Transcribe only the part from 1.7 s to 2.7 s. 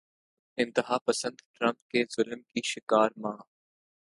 کے ظلم کی